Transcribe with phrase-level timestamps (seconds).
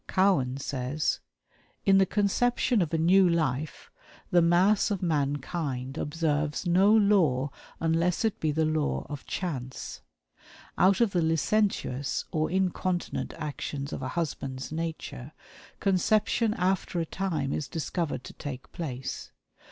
[0.07, 1.19] Cowan says:
[1.85, 3.91] "In the conception of a new life,
[4.31, 10.01] the mass of mankind observes no law unless it be the law of chance.
[10.75, 15.33] Out of the licentious or incontinent actions of a husband's nature,
[15.79, 19.31] conception after a time is discovered to take place.